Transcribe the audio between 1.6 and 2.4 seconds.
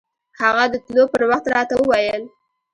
وويل.